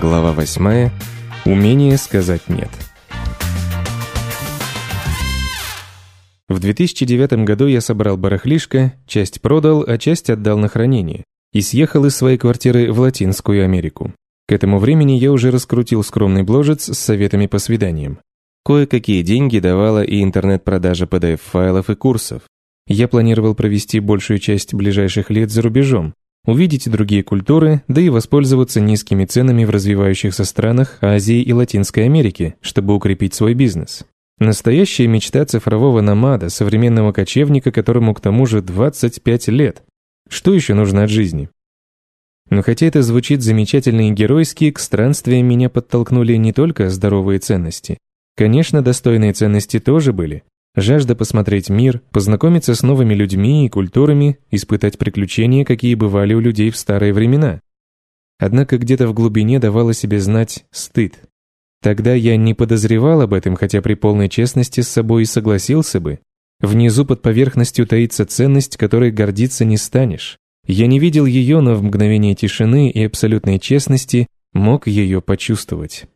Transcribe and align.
Глава 0.00 0.32
8. 0.32 0.90
Умение 1.44 1.96
сказать 1.96 2.48
«нет». 2.48 2.68
В 6.48 6.60
2009 6.60 7.44
году 7.44 7.66
я 7.66 7.80
собрал 7.80 8.16
барахлишко, 8.16 8.94
часть 9.08 9.40
продал, 9.40 9.84
а 9.84 9.98
часть 9.98 10.30
отдал 10.30 10.56
на 10.56 10.68
хранение 10.68 11.24
и 11.52 11.62
съехал 11.62 12.04
из 12.04 12.14
своей 12.14 12.38
квартиры 12.38 12.92
в 12.92 13.00
Латинскую 13.00 13.64
Америку. 13.64 14.14
К 14.46 14.52
этому 14.52 14.78
времени 14.78 15.12
я 15.12 15.32
уже 15.32 15.50
раскрутил 15.50 16.04
скромный 16.04 16.44
бложец 16.44 16.84
с 16.84 16.96
советами 16.96 17.46
по 17.46 17.58
свиданиям. 17.58 18.20
Кое-какие 18.64 19.22
деньги 19.22 19.58
давала 19.58 20.04
и 20.04 20.22
интернет-продажа 20.22 21.06
PDF-файлов 21.06 21.90
и 21.90 21.96
курсов. 21.96 22.42
Я 22.86 23.08
планировал 23.08 23.56
провести 23.56 23.98
большую 23.98 24.38
часть 24.38 24.74
ближайших 24.74 25.28
лет 25.30 25.50
за 25.50 25.60
рубежом, 25.62 26.14
увидеть 26.48 26.90
другие 26.90 27.22
культуры, 27.22 27.82
да 27.88 28.00
и 28.00 28.08
воспользоваться 28.08 28.80
низкими 28.80 29.26
ценами 29.26 29.66
в 29.66 29.70
развивающихся 29.70 30.44
странах 30.44 30.96
Азии 31.02 31.42
и 31.42 31.52
Латинской 31.52 32.06
Америки, 32.06 32.54
чтобы 32.62 32.94
укрепить 32.94 33.34
свой 33.34 33.52
бизнес. 33.52 34.06
Настоящая 34.38 35.08
мечта 35.08 35.44
цифрового 35.44 36.00
намада, 36.00 36.48
современного 36.48 37.12
кочевника, 37.12 37.70
которому 37.70 38.14
к 38.14 38.22
тому 38.22 38.46
же 38.46 38.62
25 38.62 39.48
лет. 39.48 39.82
Что 40.30 40.54
еще 40.54 40.72
нужно 40.72 41.04
от 41.04 41.10
жизни? 41.10 41.50
Но 42.48 42.62
хотя 42.62 42.86
это 42.86 43.02
звучит 43.02 43.42
замечательно 43.42 44.08
и 44.08 44.12
геройски, 44.12 44.70
к 44.70 44.78
странствиям 44.78 45.46
меня 45.46 45.68
подтолкнули 45.68 46.32
не 46.36 46.54
только 46.54 46.88
здоровые 46.88 47.40
ценности. 47.40 47.98
Конечно, 48.38 48.80
достойные 48.80 49.34
ценности 49.34 49.80
тоже 49.80 50.14
были, 50.14 50.44
Жажда 50.80 51.16
посмотреть 51.16 51.70
мир, 51.70 52.02
познакомиться 52.12 52.72
с 52.72 52.84
новыми 52.84 53.12
людьми 53.12 53.66
и 53.66 53.68
культурами, 53.68 54.38
испытать 54.52 54.96
приключения, 54.96 55.64
какие 55.64 55.96
бывали 55.96 56.34
у 56.34 56.40
людей 56.40 56.70
в 56.70 56.76
старые 56.76 57.12
времена. 57.12 57.60
Однако 58.38 58.78
где-то 58.78 59.08
в 59.08 59.12
глубине 59.12 59.58
давала 59.58 59.92
себе 59.92 60.20
знать 60.20 60.66
стыд. 60.70 61.18
Тогда 61.82 62.14
я 62.14 62.36
не 62.36 62.54
подозревал 62.54 63.22
об 63.22 63.34
этом, 63.34 63.56
хотя 63.56 63.82
при 63.82 63.94
полной 63.94 64.28
честности 64.28 64.80
с 64.80 64.88
собой 64.88 65.22
и 65.22 65.26
согласился 65.26 65.98
бы. 65.98 66.20
Внизу 66.60 67.04
под 67.04 67.22
поверхностью 67.22 67.84
таится 67.84 68.24
ценность, 68.24 68.76
которой 68.76 69.10
гордиться 69.10 69.64
не 69.64 69.78
станешь. 69.78 70.38
Я 70.64 70.86
не 70.86 71.00
видел 71.00 71.26
ее, 71.26 71.60
но 71.60 71.74
в 71.74 71.82
мгновение 71.82 72.36
тишины 72.36 72.88
и 72.88 73.02
абсолютной 73.02 73.58
честности 73.58 74.28
мог 74.52 74.86
ее 74.86 75.20
почувствовать. 75.22 76.06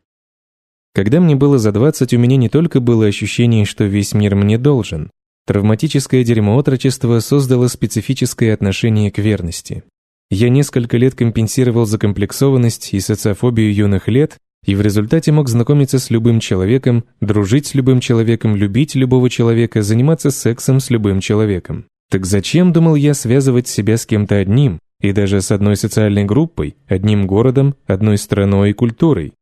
Когда 0.93 1.19
мне 1.19 1.35
было 1.35 1.57
за 1.57 1.71
20, 1.71 2.13
у 2.13 2.19
меня 2.19 2.37
не 2.37 2.49
только 2.49 2.79
было 2.79 3.07
ощущение, 3.07 3.65
что 3.65 3.85
весь 3.85 4.13
мир 4.13 4.35
мне 4.35 4.59
должен. 4.59 5.09
Травматическое 5.47 6.23
дерьмо 6.23 6.55
отрочества 6.55 7.19
создало 7.19 7.67
специфическое 7.67 8.53
отношение 8.53 9.09
к 9.11 9.17
верности. 9.17 9.83
Я 10.29 10.49
несколько 10.49 10.97
лет 10.97 11.15
компенсировал 11.15 11.85
закомплексованность 11.85 12.93
и 12.93 12.99
социофобию 12.99 13.73
юных 13.73 14.07
лет, 14.07 14.37
и 14.65 14.75
в 14.75 14.81
результате 14.81 15.31
мог 15.31 15.49
знакомиться 15.49 15.99
с 15.99 16.09
любым 16.09 16.39
человеком, 16.39 17.03
дружить 17.19 17.67
с 17.67 17.73
любым 17.73 17.99
человеком, 17.99 18.55
любить 18.55 18.95
любого 18.95 19.29
человека, 19.29 19.81
заниматься 19.81 20.31
сексом 20.31 20.79
с 20.79 20.89
любым 20.89 21.19
человеком. 21.19 21.85
Так 22.09 22.25
зачем, 22.25 22.71
думал 22.71 22.95
я, 22.95 23.13
связывать 23.13 23.67
себя 23.67 23.97
с 23.97 24.05
кем-то 24.05 24.35
одним, 24.35 24.79
и 25.01 25.11
даже 25.11 25.41
с 25.41 25.51
одной 25.51 25.75
социальной 25.75 26.23
группой, 26.23 26.75
одним 26.87 27.27
городом, 27.27 27.75
одной 27.87 28.17
страной 28.17 28.69
и 28.69 28.73
культурой? 28.73 29.33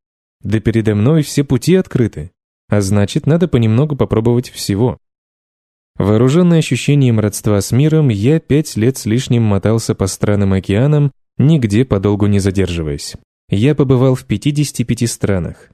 Да 0.44 0.60
передо 0.60 0.96
мной 0.96 1.22
все 1.24 1.44
пути 1.44 1.76
открыты, 1.76 2.32
а 2.70 2.82
значит, 2.82 3.28
надо 3.28 3.48
понемногу 3.48 3.96
попробовать 3.96 4.50
всего. 4.50 4.98
Вооруженный 5.98 6.60
ощущением 6.60 7.20
родства 7.20 7.60
с 7.62 7.72
миром, 7.72 8.10
я 8.10 8.40
пять 8.40 8.76
лет 8.76 8.98
с 8.98 9.06
лишним 9.06 9.44
мотался 9.44 9.94
по 9.94 10.08
странам 10.08 10.54
океанам, 10.54 11.12
нигде 11.38 11.86
подолгу 11.86 12.28
не 12.28 12.40
задерживаясь. 12.40 13.16
Я 13.50 13.76
побывал 13.76 14.16
в 14.16 14.26
55 14.26 15.10
странах. 15.10 15.70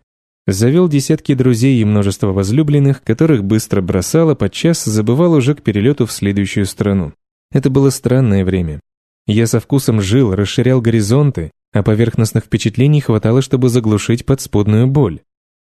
Завел 0.48 0.88
десятки 0.88 1.34
друзей 1.34 1.80
и 1.82 1.86
множество 1.86 2.32
возлюбленных, 2.32 3.04
которых 3.04 3.44
быстро 3.44 3.82
бросал, 3.82 4.32
а 4.32 4.36
подчас 4.36 4.84
забывал 4.84 5.34
уже 5.34 5.54
к 5.56 5.62
перелету 5.62 6.06
в 6.06 6.12
следующую 6.12 6.66
страну. 6.66 7.14
Это 7.52 7.70
было 7.70 7.90
странное 7.90 8.44
время. 8.44 8.80
Я 9.28 9.46
со 9.46 9.60
вкусом 9.60 10.02
жил, 10.02 10.34
расширял 10.34 10.82
горизонты, 10.82 11.52
а 11.78 11.84
поверхностных 11.84 12.46
впечатлений 12.46 13.02
хватало, 13.02 13.42
чтобы 13.42 13.70
заглушить 13.70 14.26
подспудную 14.26 14.88
боль. 14.88 15.22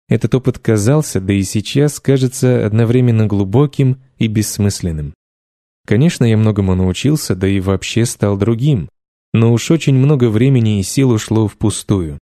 Этот 0.10 0.36
опыт 0.36 0.60
казался, 0.60 1.22
да 1.22 1.34
и 1.34 1.44
сейчас 1.44 2.00
кажется 2.00 2.66
одновременно 2.66 3.26
глубоким 3.26 4.02
и 4.18 4.28
бессмысленным. 4.28 5.14
Конечно, 5.88 6.26
я 6.26 6.38
многому 6.38 6.76
научился, 6.76 7.36
да 7.36 7.48
и 7.48 7.60
вообще 7.60 8.06
стал 8.06 8.38
другим, 8.38 8.90
но 9.34 9.54
уж 9.54 9.72
очень 9.72 9.96
много 9.96 10.30
времени 10.30 10.80
и 10.80 10.84
сил 10.84 11.12
ушло 11.12 11.48
впустую. 11.48 12.20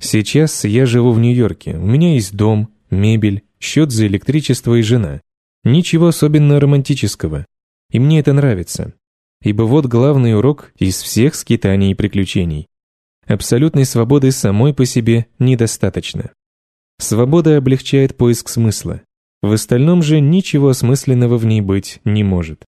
Сейчас 0.00 0.64
я 0.64 0.86
живу 0.86 1.12
в 1.12 1.18
Нью-Йорке, 1.18 1.76
у 1.76 1.86
меня 1.86 2.14
есть 2.14 2.36
дом, 2.36 2.68
мебель, 2.90 3.42
счет 3.58 3.90
за 3.90 4.06
электричество 4.06 4.74
и 4.74 4.82
жена. 4.82 5.20
Ничего 5.64 6.08
особенно 6.08 6.60
романтического. 6.60 7.44
И 7.90 7.98
мне 7.98 8.20
это 8.20 8.32
нравится. 8.32 8.94
Ибо 9.42 9.62
вот 9.62 9.86
главный 9.86 10.36
урок 10.36 10.72
из 10.78 11.00
всех 11.00 11.34
скитаний 11.34 11.92
и 11.92 11.94
приключений. 11.94 12.66
Абсолютной 13.26 13.84
свободы 13.84 14.32
самой 14.32 14.74
по 14.74 14.84
себе 14.84 15.26
недостаточно. 15.38 16.30
Свобода 16.98 17.56
облегчает 17.56 18.16
поиск 18.16 18.48
смысла. 18.48 19.02
В 19.42 19.52
остальном 19.52 20.02
же 20.02 20.20
ничего 20.20 20.70
осмысленного 20.70 21.36
в 21.36 21.46
ней 21.46 21.60
быть 21.60 22.00
не 22.04 22.24
может. 22.24 22.64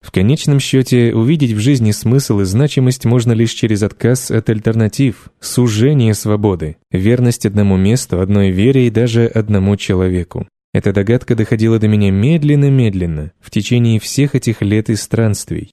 В 0.00 0.10
конечном 0.10 0.60
счете, 0.60 1.14
увидеть 1.14 1.52
в 1.52 1.58
жизни 1.58 1.90
смысл 1.90 2.40
и 2.40 2.44
значимость 2.44 3.06
можно 3.06 3.32
лишь 3.32 3.52
через 3.52 3.82
отказ 3.82 4.30
от 4.30 4.50
альтернатив, 4.50 5.30
сужение 5.40 6.12
свободы, 6.14 6.76
верность 6.90 7.46
одному 7.46 7.76
месту, 7.76 8.20
одной 8.20 8.50
вере 8.50 8.86
и 8.86 8.90
даже 8.90 9.26
одному 9.26 9.76
человеку. 9.76 10.46
Эта 10.74 10.92
догадка 10.92 11.34
доходила 11.34 11.78
до 11.78 11.88
меня 11.88 12.10
медленно-медленно, 12.10 13.32
в 13.40 13.50
течение 13.50 13.98
всех 13.98 14.34
этих 14.34 14.60
лет 14.60 14.90
и 14.90 14.94
странствий. 14.94 15.70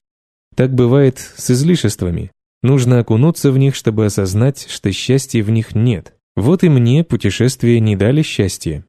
Так 0.54 0.74
бывает 0.74 1.18
с 1.18 1.50
излишествами. 1.50 2.30
Нужно 2.62 3.00
окунуться 3.00 3.50
в 3.50 3.58
них, 3.58 3.74
чтобы 3.74 4.06
осознать, 4.06 4.66
что 4.68 4.92
счастья 4.92 5.42
в 5.42 5.50
них 5.50 5.74
нет. 5.74 6.14
Вот 6.36 6.62
и 6.64 6.68
мне 6.68 7.04
путешествия 7.04 7.80
не 7.80 7.96
дали 7.96 8.22
счастья. 8.22 8.84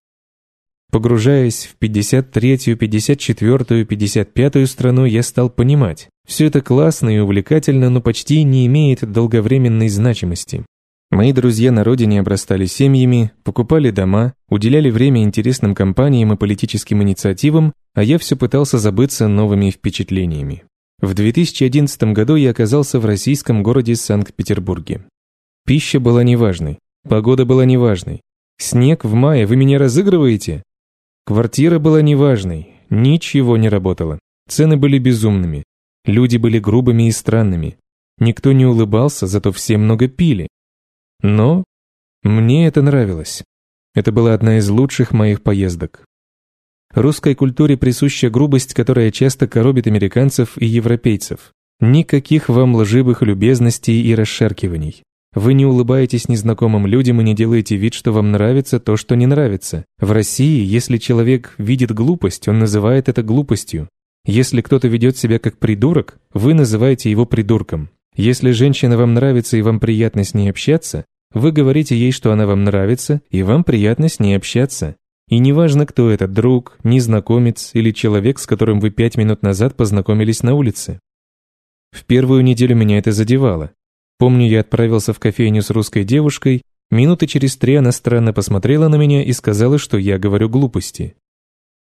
Погружаясь 0.91 1.65
в 1.65 1.83
53-ю, 1.83 2.75
54-ю, 2.75 3.85
55-ю 3.85 4.67
страну, 4.67 5.05
я 5.05 5.23
стал 5.23 5.49
понимать, 5.49 6.07
все 6.27 6.45
это 6.45 6.61
классно 6.61 7.09
и 7.09 7.17
увлекательно, 7.17 7.89
но 7.89 7.99
почти 7.99 8.43
не 8.43 8.67
имеет 8.67 9.11
долговременной 9.11 9.89
значимости. 9.89 10.63
Мои 11.09 11.33
друзья 11.33 11.71
на 11.71 11.83
родине 11.83 12.19
обрастали 12.19 12.65
семьями, 12.65 13.31
покупали 13.43 13.89
дома, 13.89 14.33
уделяли 14.49 14.89
время 14.89 15.23
интересным 15.23 15.75
компаниям 15.75 16.33
и 16.33 16.37
политическим 16.37 17.01
инициативам, 17.03 17.73
а 17.93 18.03
я 18.03 18.17
все 18.17 18.35
пытался 18.35 18.77
забыться 18.77 19.27
новыми 19.27 19.71
впечатлениями. 19.71 20.63
В 21.03 21.15
2011 21.15 22.13
году 22.13 22.37
я 22.37 22.51
оказался 22.51 22.97
в 22.97 23.05
российском 23.05 23.61
городе 23.61 23.93
Санкт-Петербурге. 23.93 25.03
Пища 25.65 25.99
была 25.99 26.23
неважной, 26.23 26.79
погода 27.05 27.43
была 27.43 27.65
неважной. 27.65 28.21
Снег 28.57 29.03
в 29.03 29.13
мае, 29.13 29.45
вы 29.45 29.57
меня 29.57 29.79
разыгрываете? 29.79 30.63
Квартира 31.25 31.77
была 31.77 32.01
неважной, 32.01 32.69
ничего 32.89 33.57
не 33.57 33.67
работало. 33.67 34.17
Цены 34.47 34.77
были 34.77 34.97
безумными, 34.97 35.65
люди 36.05 36.37
были 36.37 36.57
грубыми 36.57 37.09
и 37.09 37.11
странными. 37.11 37.75
Никто 38.17 38.53
не 38.53 38.65
улыбался, 38.65 39.27
зато 39.27 39.51
все 39.51 39.77
много 39.77 40.07
пили. 40.07 40.47
Но 41.21 41.65
мне 42.23 42.65
это 42.65 42.81
нравилось. 42.81 43.43
Это 43.93 44.13
была 44.13 44.33
одна 44.33 44.57
из 44.57 44.69
лучших 44.69 45.11
моих 45.11 45.43
поездок. 45.43 46.05
Русской 46.93 47.33
культуре 47.33 47.75
присуща 47.75 48.29
грубость, 48.29 48.75
которая 48.75 49.09
часто 49.09 49.47
коробит 49.47 49.87
американцев 49.87 50.51
и 50.57 50.67
европейцев. 50.67 51.51
Никаких 51.79 52.49
вам 52.49 52.75
лживых 52.75 53.23
любезностей 53.23 53.99
и 53.99 54.13
расшаркиваний. 54.13 55.01
Вы 55.33 55.55
не 55.55 55.65
улыбаетесь 55.65 56.29
незнакомым 56.29 56.85
людям 56.85 57.19
и 57.19 57.23
не 57.23 57.33
делаете 57.33 57.77
вид, 57.77 57.95
что 57.95 58.11
вам 58.11 58.31
нравится 58.31 58.79
то, 58.79 58.95
что 58.95 59.15
не 59.15 59.25
нравится. 59.25 59.85
В 59.97 60.11
России, 60.11 60.63
если 60.63 60.97
человек 60.97 61.55
видит 61.57 61.91
глупость, 61.91 62.47
он 62.47 62.59
называет 62.59 63.09
это 63.09 63.23
глупостью. 63.23 63.89
Если 64.25 64.61
кто-то 64.61 64.87
ведет 64.87 65.17
себя 65.17 65.39
как 65.39 65.57
придурок, 65.57 66.19
вы 66.31 66.53
называете 66.53 67.09
его 67.09 67.25
придурком. 67.25 67.89
Если 68.15 68.51
женщина 68.51 68.97
вам 68.97 69.15
нравится 69.15 69.57
и 69.57 69.63
вам 69.63 69.79
приятно 69.79 70.23
с 70.23 70.35
ней 70.35 70.51
общаться, 70.51 71.05
вы 71.33 71.51
говорите 71.51 71.97
ей, 71.97 72.11
что 72.11 72.31
она 72.31 72.45
вам 72.45 72.63
нравится, 72.63 73.21
и 73.31 73.41
вам 73.41 73.63
приятно 73.63 74.09
с 74.09 74.19
ней 74.19 74.37
общаться. 74.37 74.95
И 75.33 75.39
неважно, 75.39 75.87
кто 75.87 76.11
это, 76.11 76.27
друг, 76.27 76.77
незнакомец 76.83 77.71
или 77.73 77.89
человек, 77.89 78.37
с 78.37 78.45
которым 78.45 78.79
вы 78.79 78.91
пять 78.91 79.17
минут 79.17 79.41
назад 79.41 79.75
познакомились 79.75 80.43
на 80.43 80.53
улице. 80.53 80.99
В 81.89 82.05
первую 82.05 82.43
неделю 82.43 82.75
меня 82.75 82.99
это 82.99 83.11
задевало. 83.11 83.71
Помню, 84.19 84.47
я 84.47 84.59
отправился 84.59 85.11
в 85.11 85.17
кофейню 85.17 85.63
с 85.63 85.71
русской 85.71 86.03
девушкой, 86.03 86.61
минуты 86.91 87.25
через 87.25 87.57
три 87.57 87.73
она 87.73 87.91
странно 87.91 88.31
посмотрела 88.31 88.89
на 88.89 88.95
меня 88.97 89.23
и 89.23 89.33
сказала, 89.33 89.79
что 89.79 89.97
я 89.97 90.19
говорю 90.19 90.49
глупости. 90.49 91.15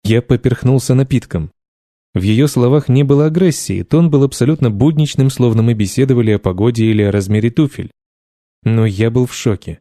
Я 0.02 0.22
поперхнулся 0.22 0.94
напитком. 0.94 1.52
В 2.14 2.22
ее 2.22 2.48
словах 2.48 2.88
не 2.88 3.04
было 3.04 3.26
агрессии, 3.26 3.84
тон 3.84 4.10
был 4.10 4.24
абсолютно 4.24 4.72
будничным, 4.72 5.30
словно 5.30 5.62
мы 5.62 5.74
беседовали 5.74 6.32
о 6.32 6.40
погоде 6.40 6.86
или 6.86 7.02
о 7.02 7.12
размере 7.12 7.50
туфель. 7.50 7.92
Но 8.64 8.86
я 8.86 9.08
был 9.08 9.24
в 9.24 9.34
шоке. 9.34 9.78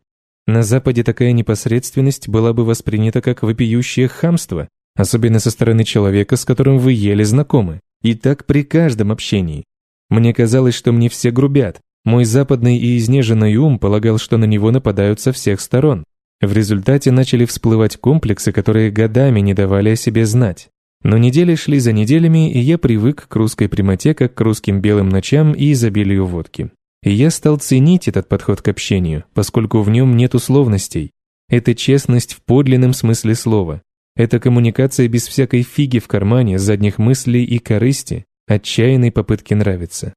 На 0.47 0.61
Западе 0.61 1.03
такая 1.03 1.31
непосредственность 1.31 2.29
была 2.29 2.53
бы 2.53 2.65
воспринята 2.65 3.21
как 3.21 3.41
вопиющее 3.41 4.07
хамство, 4.07 4.67
особенно 4.95 5.39
со 5.39 5.49
стороны 5.49 5.83
человека, 5.83 6.35
с 6.35 6.45
которым 6.45 6.77
вы 6.77 6.93
еле 6.93 7.25
знакомы. 7.25 7.81
И 8.03 8.13
так 8.13 8.45
при 8.45 8.63
каждом 8.63 9.11
общении. 9.11 9.63
Мне 10.09 10.33
казалось, 10.33 10.75
что 10.75 10.91
мне 10.91 11.09
все 11.09 11.31
грубят. 11.31 11.79
Мой 12.03 12.25
западный 12.25 12.77
и 12.77 12.97
изнеженный 12.97 13.55
ум 13.55 13.79
полагал, 13.79 14.19
что 14.19 14.37
на 14.37 14.45
него 14.45 14.69
нападают 14.69 15.19
со 15.19 15.31
всех 15.31 15.59
сторон. 15.59 16.03
В 16.39 16.53
результате 16.53 17.09
начали 17.09 17.45
всплывать 17.45 17.97
комплексы, 17.97 18.51
которые 18.51 18.91
годами 18.91 19.39
не 19.39 19.55
давали 19.55 19.89
о 19.89 19.95
себе 19.95 20.27
знать. 20.27 20.67
Но 21.01 21.17
недели 21.17 21.55
шли 21.55 21.79
за 21.79 21.91
неделями, 21.91 22.51
и 22.51 22.59
я 22.59 22.77
привык 22.77 23.27
к 23.27 23.35
русской 23.35 23.67
прямоте, 23.67 24.13
как 24.13 24.35
к 24.35 24.41
русским 24.41 24.81
белым 24.81 25.09
ночам 25.09 25.53
и 25.53 25.71
изобилию 25.71 26.25
водки. 26.25 26.69
И 27.05 27.11
я 27.11 27.29
стал 27.29 27.57
ценить 27.57 28.07
этот 28.07 28.27
подход 28.27 28.63
к 28.63 28.67
общению, 28.67 29.25
поскольку 29.35 29.81
в 29.83 29.89
нем 29.91 30.17
нет 30.17 30.33
условностей. 30.33 31.11
Это 31.47 31.75
честность 31.75 32.33
в 32.33 32.41
подлинном 32.41 32.93
смысле 32.93 33.35
слова. 33.35 33.83
Это 34.15 34.39
коммуникация 34.39 35.07
без 35.07 35.27
всякой 35.27 35.61
фиги 35.61 35.99
в 35.99 36.07
кармане, 36.07 36.57
задних 36.57 36.97
мыслей 36.97 37.43
и 37.43 37.59
корысти, 37.59 38.25
отчаянной 38.47 39.11
попытки 39.11 39.53
нравиться. 39.53 40.15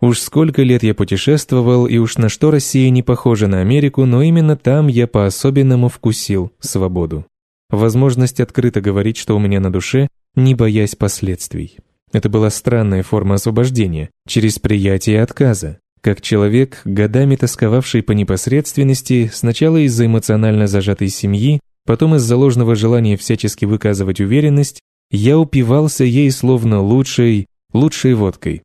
Уж 0.00 0.20
сколько 0.20 0.62
лет 0.62 0.84
я 0.84 0.94
путешествовал, 0.94 1.88
и 1.88 1.98
уж 1.98 2.16
на 2.16 2.28
что 2.28 2.52
Россия 2.52 2.90
не 2.90 3.02
похожа 3.02 3.48
на 3.48 3.60
Америку, 3.60 4.04
но 4.04 4.22
именно 4.22 4.56
там 4.56 4.86
я 4.86 5.08
по-особенному 5.08 5.88
вкусил 5.88 6.52
свободу. 6.60 7.26
Возможность 7.70 8.38
открыто 8.38 8.80
говорить, 8.80 9.16
что 9.16 9.34
у 9.34 9.40
меня 9.40 9.58
на 9.58 9.72
душе, 9.72 10.06
не 10.36 10.54
боясь 10.54 10.94
последствий. 10.94 11.78
Это 12.12 12.28
была 12.28 12.50
странная 12.50 13.02
форма 13.02 13.34
освобождения, 13.34 14.10
через 14.28 14.60
приятие 14.60 15.20
отказа. 15.22 15.80
Как 16.00 16.20
человек, 16.20 16.80
годами 16.84 17.36
тосковавший 17.36 18.02
по 18.02 18.12
непосредственности, 18.12 19.30
сначала 19.32 19.78
из-за 19.78 20.06
эмоционально 20.06 20.66
зажатой 20.66 21.08
семьи, 21.08 21.60
Потом 21.88 22.16
из-за 22.16 22.36
ложного 22.36 22.74
желания 22.74 23.16
всячески 23.16 23.64
выказывать 23.64 24.20
уверенность, 24.20 24.78
я 25.10 25.38
упивался 25.38 26.04
ей 26.04 26.30
словно 26.30 26.82
лучшей, 26.82 27.46
лучшей 27.72 28.12
водкой. 28.12 28.62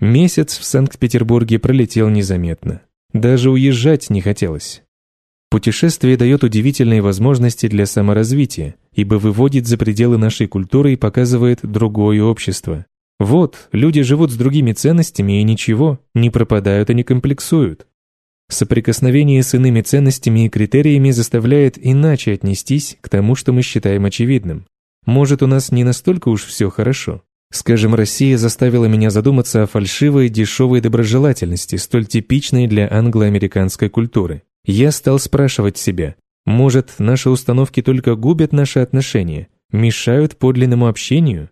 Месяц 0.00 0.58
в 0.58 0.64
Санкт-Петербурге 0.64 1.60
пролетел 1.60 2.08
незаметно. 2.08 2.82
Даже 3.12 3.52
уезжать 3.52 4.10
не 4.10 4.22
хотелось. 4.22 4.82
Путешествие 5.50 6.16
дает 6.16 6.42
удивительные 6.42 7.00
возможности 7.00 7.68
для 7.68 7.86
саморазвития, 7.86 8.74
ибо 8.92 9.14
выводит 9.14 9.68
за 9.68 9.78
пределы 9.78 10.18
нашей 10.18 10.48
культуры 10.48 10.94
и 10.94 10.96
показывает 10.96 11.60
другое 11.62 12.24
общество. 12.24 12.86
Вот, 13.18 13.68
люди 13.72 14.02
живут 14.02 14.30
с 14.30 14.36
другими 14.36 14.72
ценностями 14.72 15.40
и 15.40 15.44
ничего, 15.44 16.00
не 16.14 16.30
пропадают 16.30 16.90
и 16.90 16.94
не 16.94 17.02
комплексуют. 17.02 17.86
Соприкосновение 18.48 19.42
с 19.42 19.54
иными 19.54 19.80
ценностями 19.80 20.46
и 20.46 20.48
критериями 20.48 21.10
заставляет 21.10 21.78
иначе 21.78 22.32
отнестись 22.32 22.96
к 23.00 23.08
тому, 23.08 23.34
что 23.34 23.52
мы 23.52 23.62
считаем 23.62 24.04
очевидным. 24.04 24.66
Может, 25.04 25.42
у 25.42 25.46
нас 25.46 25.72
не 25.72 25.82
настолько 25.82 26.28
уж 26.28 26.44
все 26.44 26.70
хорошо. 26.70 27.22
Скажем, 27.52 27.94
Россия 27.94 28.36
заставила 28.36 28.86
меня 28.86 29.10
задуматься 29.10 29.62
о 29.62 29.66
фальшивой, 29.66 30.28
дешевой 30.28 30.80
доброжелательности, 30.80 31.76
столь 31.76 32.06
типичной 32.06 32.66
для 32.66 32.88
англо-американской 32.90 33.88
культуры. 33.88 34.42
Я 34.64 34.90
стал 34.90 35.18
спрашивать 35.18 35.78
себя, 35.78 36.16
может, 36.44 36.94
наши 36.98 37.28
установки 37.28 37.82
только 37.82 38.14
губят 38.14 38.52
наши 38.52 38.78
отношения, 38.78 39.48
мешают 39.72 40.36
подлинному 40.36 40.86
общению? 40.86 41.50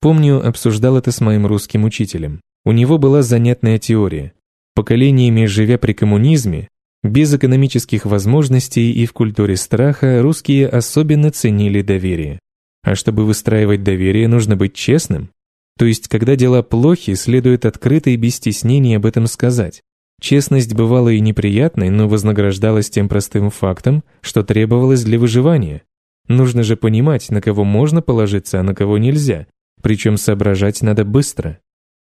Помню, 0.00 0.46
обсуждал 0.46 0.96
это 0.96 1.10
с 1.10 1.20
моим 1.20 1.46
русским 1.46 1.84
учителем. 1.84 2.40
У 2.64 2.72
него 2.72 2.98
была 2.98 3.22
занятная 3.22 3.78
теория. 3.78 4.32
Поколениями 4.74 5.46
живя 5.46 5.78
при 5.78 5.92
коммунизме, 5.92 6.68
без 7.02 7.32
экономических 7.32 8.04
возможностей 8.04 8.92
и 8.92 9.06
в 9.06 9.12
культуре 9.12 9.56
страха, 9.56 10.20
русские 10.22 10.68
особенно 10.68 11.30
ценили 11.30 11.82
доверие. 11.82 12.40
А 12.82 12.94
чтобы 12.94 13.24
выстраивать 13.24 13.82
доверие, 13.82 14.28
нужно 14.28 14.56
быть 14.56 14.74
честным. 14.74 15.30
То 15.78 15.84
есть, 15.84 16.08
когда 16.08 16.36
дела 16.36 16.62
плохи, 16.62 17.14
следует 17.14 17.64
открыто 17.64 18.10
и 18.10 18.16
без 18.16 18.36
стеснений 18.36 18.96
об 18.96 19.06
этом 19.06 19.26
сказать. 19.26 19.82
Честность 20.20 20.74
бывала 20.74 21.10
и 21.10 21.20
неприятной, 21.20 21.90
но 21.90 22.08
вознаграждалась 22.08 22.88
тем 22.88 23.08
простым 23.08 23.50
фактом, 23.50 24.02
что 24.22 24.42
требовалось 24.42 25.04
для 25.04 25.18
выживания. 25.18 25.82
Нужно 26.28 26.62
же 26.62 26.76
понимать, 26.76 27.30
на 27.30 27.40
кого 27.40 27.64
можно 27.64 28.02
положиться, 28.02 28.58
а 28.58 28.62
на 28.62 28.74
кого 28.74 28.98
нельзя, 28.98 29.46
причем 29.86 30.16
соображать 30.16 30.82
надо 30.82 31.04
быстро. 31.04 31.60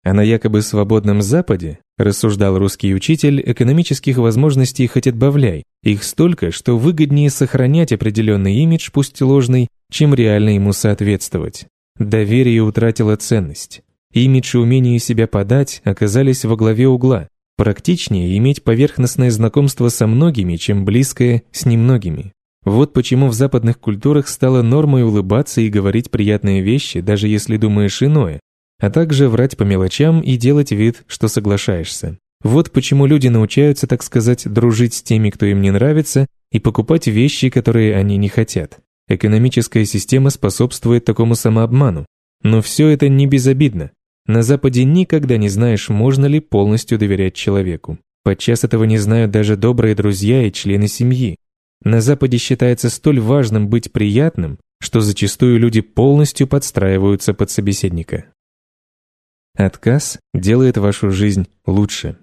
А 0.02 0.14
на 0.14 0.22
якобы 0.22 0.62
свободном 0.62 1.20
Западе, 1.20 1.78
рассуждал 1.98 2.56
русский 2.56 2.94
учитель, 2.94 3.42
экономических 3.44 4.16
возможностей 4.16 4.86
хоть 4.86 5.06
отбавляй, 5.06 5.64
их 5.82 6.02
столько, 6.02 6.52
что 6.52 6.78
выгоднее 6.78 7.28
сохранять 7.28 7.92
определенный 7.92 8.54
имидж, 8.62 8.88
пусть 8.90 9.20
ложный, 9.20 9.68
чем 9.92 10.14
реально 10.14 10.54
ему 10.54 10.72
соответствовать. 10.72 11.66
Доверие 11.98 12.62
утратило 12.62 13.14
ценность. 13.16 13.82
Имидж 14.10 14.56
и 14.56 14.58
умение 14.58 14.98
себя 14.98 15.26
подать 15.26 15.82
оказались 15.84 16.46
во 16.46 16.56
главе 16.56 16.88
угла. 16.88 17.28
Практичнее 17.58 18.38
иметь 18.38 18.64
поверхностное 18.64 19.30
знакомство 19.30 19.90
со 19.90 20.06
многими, 20.06 20.56
чем 20.56 20.86
близкое 20.86 21.42
с 21.52 21.66
немногими. 21.66 22.32
Вот 22.66 22.92
почему 22.92 23.28
в 23.28 23.32
западных 23.32 23.78
культурах 23.78 24.26
стало 24.26 24.60
нормой 24.60 25.04
улыбаться 25.04 25.60
и 25.60 25.68
говорить 25.68 26.10
приятные 26.10 26.62
вещи, 26.62 27.00
даже 27.00 27.28
если 27.28 27.56
думаешь 27.56 28.02
иное, 28.02 28.40
а 28.80 28.90
также 28.90 29.28
врать 29.28 29.56
по 29.56 29.62
мелочам 29.62 30.20
и 30.20 30.36
делать 30.36 30.72
вид, 30.72 31.04
что 31.06 31.28
соглашаешься. 31.28 32.18
Вот 32.42 32.72
почему 32.72 33.06
люди 33.06 33.28
научаются, 33.28 33.86
так 33.86 34.02
сказать, 34.02 34.52
дружить 34.52 34.94
с 34.94 35.02
теми, 35.02 35.30
кто 35.30 35.46
им 35.46 35.62
не 35.62 35.70
нравится, 35.70 36.26
и 36.50 36.58
покупать 36.58 37.06
вещи, 37.06 37.50
которые 37.50 37.94
они 37.94 38.16
не 38.16 38.28
хотят. 38.28 38.80
Экономическая 39.08 39.84
система 39.84 40.30
способствует 40.30 41.04
такому 41.04 41.36
самообману. 41.36 42.04
Но 42.42 42.62
все 42.62 42.88
это 42.88 43.08
не 43.08 43.28
безобидно. 43.28 43.92
На 44.26 44.42
Западе 44.42 44.82
никогда 44.82 45.36
не 45.36 45.48
знаешь, 45.48 45.88
можно 45.88 46.26
ли 46.26 46.40
полностью 46.40 46.98
доверять 46.98 47.34
человеку. 47.34 47.98
Подчас 48.24 48.64
этого 48.64 48.82
не 48.84 48.98
знают 48.98 49.30
даже 49.30 49.56
добрые 49.56 49.94
друзья 49.94 50.44
и 50.44 50.52
члены 50.52 50.88
семьи. 50.88 51.38
На 51.82 52.00
Западе 52.00 52.38
считается 52.38 52.90
столь 52.90 53.20
важным 53.20 53.68
быть 53.68 53.92
приятным, 53.92 54.58
что 54.80 55.00
зачастую 55.00 55.58
люди 55.58 55.80
полностью 55.80 56.46
подстраиваются 56.46 57.34
под 57.34 57.50
собеседника. 57.50 58.26
Отказ 59.56 60.18
делает 60.34 60.76
вашу 60.76 61.10
жизнь 61.10 61.48
лучше. 61.64 62.18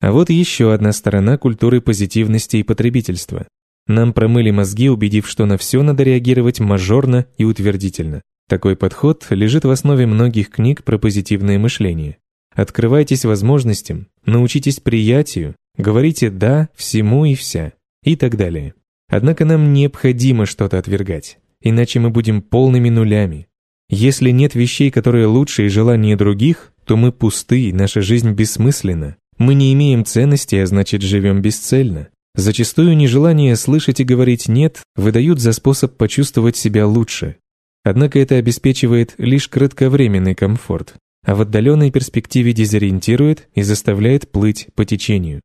А 0.00 0.12
вот 0.12 0.30
еще 0.30 0.72
одна 0.72 0.92
сторона 0.92 1.38
культуры 1.38 1.80
позитивности 1.80 2.58
и 2.58 2.62
потребительства. 2.62 3.48
Нам 3.86 4.12
промыли 4.12 4.50
мозги, 4.50 4.90
убедив, 4.90 5.26
что 5.26 5.46
на 5.46 5.56
все 5.56 5.82
надо 5.82 6.02
реагировать 6.02 6.60
мажорно 6.60 7.26
и 7.38 7.44
утвердительно. 7.44 8.22
Такой 8.48 8.76
подход 8.76 9.26
лежит 9.30 9.64
в 9.64 9.70
основе 9.70 10.06
многих 10.06 10.50
книг 10.50 10.84
про 10.84 10.98
позитивное 10.98 11.58
мышление. 11.58 12.18
Открывайтесь 12.54 13.24
возможностям, 13.24 14.08
научитесь 14.24 14.80
приятию, 14.80 15.56
говорите 15.76 16.30
«да» 16.30 16.68
всему 16.74 17.24
и 17.24 17.34
вся 17.34 17.72
и 18.02 18.16
так 18.16 18.36
далее. 18.36 18.74
Однако 19.08 19.44
нам 19.44 19.72
необходимо 19.72 20.46
что-то 20.46 20.78
отвергать, 20.78 21.38
иначе 21.60 22.00
мы 22.00 22.10
будем 22.10 22.42
полными 22.42 22.88
нулями, 22.88 23.48
если 23.90 24.30
нет 24.30 24.54
вещей, 24.54 24.90
которые 24.90 25.26
лучше 25.26 25.64
и 25.64 25.68
желания 25.68 26.14
других, 26.14 26.72
то 26.84 26.96
мы 26.98 27.10
пусты, 27.10 27.72
наша 27.72 28.02
жизнь 28.02 28.32
бессмысленна. 28.32 29.16
Мы 29.38 29.54
не 29.54 29.72
имеем 29.72 30.04
ценности, 30.04 30.56
а 30.56 30.66
значит 30.66 31.00
живем 31.00 31.40
бесцельно. 31.40 32.08
Зачастую 32.34 32.96
нежелание 32.96 33.56
слышать 33.56 34.00
и 34.00 34.04
говорить 34.04 34.46
«нет» 34.46 34.82
выдают 34.94 35.40
за 35.40 35.52
способ 35.52 35.96
почувствовать 35.96 36.56
себя 36.56 36.86
лучше. 36.86 37.36
Однако 37.82 38.18
это 38.18 38.34
обеспечивает 38.34 39.14
лишь 39.16 39.48
кратковременный 39.48 40.34
комфорт, 40.34 40.94
а 41.24 41.34
в 41.34 41.40
отдаленной 41.40 41.90
перспективе 41.90 42.52
дезориентирует 42.52 43.48
и 43.54 43.62
заставляет 43.62 44.30
плыть 44.30 44.68
по 44.74 44.84
течению. 44.84 45.40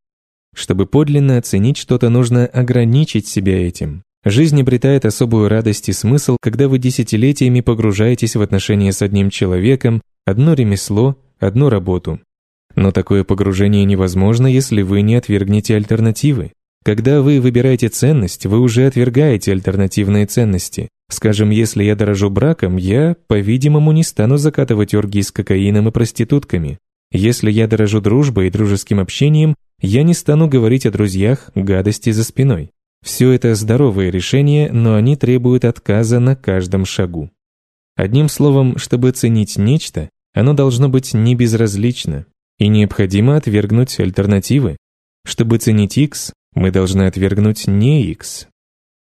Чтобы 0.53 0.85
подлинно 0.85 1.37
оценить 1.37 1.77
что-то, 1.77 2.09
нужно 2.09 2.45
ограничить 2.45 3.27
себя 3.27 3.67
этим. 3.67 4.03
Жизнь 4.25 4.61
обретает 4.61 5.05
особую 5.05 5.49
радость 5.49 5.89
и 5.89 5.93
смысл, 5.93 6.37
когда 6.39 6.69
вы 6.69 6.77
десятилетиями 6.77 7.59
погружаетесь 7.59 8.35
в 8.35 8.41
отношения 8.41 8.93
с 8.93 9.01
одним 9.01 9.29
человеком, 9.29 10.01
одно 10.25 10.53
ремесло, 10.53 11.17
одну 11.39 11.69
работу. 11.69 12.19
Но 12.75 12.91
такое 12.91 13.23
погружение 13.23 13.83
невозможно, 13.83 14.47
если 14.47 14.81
вы 14.81 15.01
не 15.01 15.15
отвергнете 15.15 15.75
альтернативы. 15.75 16.51
Когда 16.85 17.21
вы 17.21 17.39
выбираете 17.39 17.89
ценность, 17.89 18.45
вы 18.45 18.59
уже 18.59 18.87
отвергаете 18.87 19.51
альтернативные 19.51 20.25
ценности. 20.25 20.89
Скажем, 21.09 21.49
если 21.49 21.83
я 21.83 21.95
дорожу 21.95 22.29
браком, 22.29 22.77
я, 22.77 23.15
по-видимому, 23.27 23.91
не 23.91 24.03
стану 24.03 24.37
закатывать 24.37 24.93
оргии 24.93 25.21
с 25.21 25.31
кокаином 25.31 25.89
и 25.89 25.91
проститутками. 25.91 26.79
Если 27.11 27.51
я 27.51 27.67
дорожу 27.67 28.01
дружбой 28.01 28.47
и 28.47 28.49
дружеским 28.49 28.99
общением, 28.99 29.55
я 29.83 30.03
не 30.03 30.13
стану 30.13 30.47
говорить 30.47 30.85
о 30.85 30.91
друзьях 30.91 31.51
гадости 31.53 32.09
за 32.11 32.23
спиной. 32.23 32.71
Все 33.03 33.31
это 33.31 33.53
здоровые 33.53 34.11
решения, 34.11 34.71
но 34.71 34.95
они 34.95 35.17
требуют 35.17 35.65
отказа 35.65 36.21
на 36.21 36.37
каждом 36.37 36.85
шагу. 36.85 37.29
Одним 37.97 38.29
словом, 38.29 38.77
чтобы 38.77 39.11
ценить 39.11 39.57
нечто, 39.57 40.09
оно 40.33 40.53
должно 40.53 40.87
быть 40.87 41.13
не 41.13 41.35
безразлично, 41.35 42.25
и 42.59 42.69
необходимо 42.69 43.35
отвергнуть 43.35 43.99
альтернативы. 43.99 44.77
Чтобы 45.25 45.57
ценить 45.57 45.97
X, 45.97 46.31
мы 46.55 46.71
должны 46.71 47.03
отвергнуть 47.03 47.67
не 47.67 48.05
X. 48.05 48.47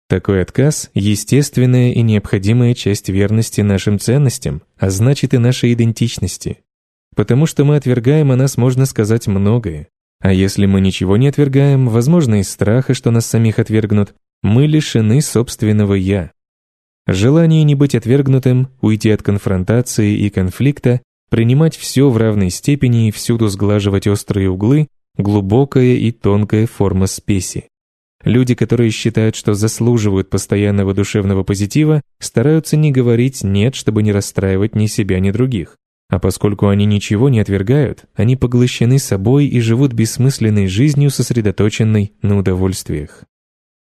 Такой 0.06 0.42
отказ– 0.42 0.90
естественная 0.94 1.92
и 1.92 2.02
необходимая 2.02 2.74
часть 2.74 3.08
верности 3.08 3.62
нашим 3.62 3.98
ценностям, 3.98 4.62
а 4.76 4.90
значит 4.90 5.32
и 5.32 5.38
нашей 5.38 5.72
идентичности. 5.72 6.58
Потому 7.16 7.46
что 7.46 7.64
мы 7.64 7.76
отвергаем 7.76 8.30
о 8.32 8.36
нас, 8.36 8.58
можно 8.58 8.84
сказать, 8.84 9.26
многое. 9.28 9.88
А 10.20 10.32
если 10.32 10.66
мы 10.66 10.80
ничего 10.80 11.16
не 11.16 11.28
отвергаем, 11.28 11.88
возможно, 11.88 12.40
из 12.40 12.50
страха, 12.50 12.94
что 12.94 13.10
нас 13.10 13.26
самих 13.26 13.58
отвергнут, 13.58 14.14
мы 14.42 14.66
лишены 14.66 15.20
собственного 15.22 15.94
«я». 15.94 16.32
Желание 17.06 17.62
не 17.62 17.74
быть 17.74 17.94
отвергнутым, 17.94 18.68
уйти 18.80 19.10
от 19.10 19.22
конфронтации 19.22 20.18
и 20.18 20.28
конфликта, 20.28 21.00
принимать 21.30 21.76
все 21.76 22.10
в 22.10 22.16
равной 22.16 22.50
степени 22.50 23.08
и 23.08 23.10
всюду 23.10 23.48
сглаживать 23.48 24.06
острые 24.06 24.50
углы– 24.50 24.88
глубокая 25.16 25.94
и 25.94 26.12
тонкая 26.12 26.66
форма 26.66 27.06
спеси. 27.06 27.64
Люди, 28.24 28.54
которые 28.54 28.90
считают, 28.90 29.36
что 29.36 29.54
заслуживают 29.54 30.28
постоянного 30.28 30.92
душевного 30.92 31.44
позитива, 31.44 32.02
стараются 32.18 32.76
не 32.76 32.90
говорить 32.90 33.42
«нет», 33.44 33.74
чтобы 33.74 34.02
не 34.02 34.12
расстраивать 34.12 34.74
ни 34.74 34.86
себя, 34.86 35.20
ни 35.20 35.30
других. 35.30 35.76
А 36.10 36.18
поскольку 36.18 36.68
они 36.68 36.86
ничего 36.86 37.28
не 37.28 37.40
отвергают, 37.40 38.06
они 38.14 38.36
поглощены 38.36 38.98
собой 38.98 39.46
и 39.46 39.60
живут 39.60 39.92
бессмысленной 39.92 40.66
жизнью, 40.66 41.10
сосредоточенной 41.10 42.14
на 42.22 42.38
удовольствиях. 42.38 43.24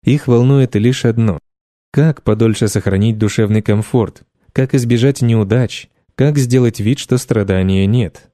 Их 0.04 0.28
волнует 0.28 0.74
лишь 0.76 1.04
одно– 1.04 1.38
как 1.92 2.22
подольше 2.22 2.68
сохранить 2.68 3.18
душевный 3.18 3.60
комфорт, 3.60 4.22
как 4.52 4.74
избежать 4.74 5.20
неудач, 5.20 5.88
как 6.14 6.38
сделать 6.38 6.80
вид, 6.80 6.98
что 6.98 7.18
страдания 7.18 7.86
нет. 7.86 8.30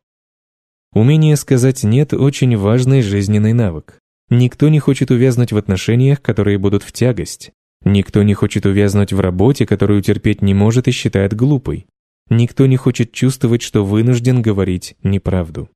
Умение 0.92 1.36
сказать 1.36 1.82
«нет»– 1.82 2.12
очень 2.14 2.56
важный 2.56 3.02
жизненный 3.02 3.52
навык. 3.52 3.98
Никто 4.30 4.68
не 4.68 4.78
хочет 4.78 5.10
увязнуть 5.10 5.52
в 5.52 5.56
отношениях, 5.56 6.20
которые 6.20 6.58
будут 6.58 6.82
в 6.82 6.92
тягость. 6.92 7.52
Никто 7.84 8.22
не 8.22 8.34
хочет 8.34 8.66
увязнуть 8.66 9.12
в 9.12 9.20
работе, 9.20 9.66
которую 9.66 10.02
терпеть 10.02 10.42
не 10.42 10.54
может 10.54 10.88
и 10.88 10.90
считает 10.90 11.34
глупой. 11.34 11.86
Никто 12.30 12.66
не 12.66 12.76
хочет 12.76 13.12
чувствовать, 13.12 13.62
что 13.62 13.84
вынужден 13.84 14.42
говорить 14.42 14.96
неправду. 15.02 15.70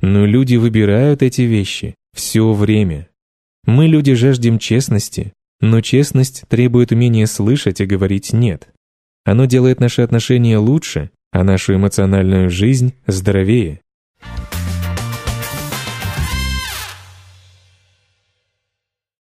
Но 0.00 0.26
люди 0.26 0.56
выбирают 0.56 1.22
эти 1.22 1.42
вещи 1.42 1.94
все 2.12 2.52
время. 2.52 3.08
Мы, 3.64 3.86
люди, 3.86 4.14
жаждем 4.14 4.58
честности, 4.58 5.32
но 5.60 5.80
честность 5.80 6.42
требует 6.48 6.90
умения 6.90 7.26
слышать 7.26 7.80
и 7.80 7.86
говорить 7.86 8.32
«нет». 8.32 8.68
Оно 9.24 9.44
делает 9.44 9.78
наши 9.78 10.02
отношения 10.02 10.58
лучше, 10.58 11.10
а 11.30 11.44
нашу 11.44 11.76
эмоциональную 11.76 12.50
жизнь 12.50 12.94
здоровее. 13.06 13.80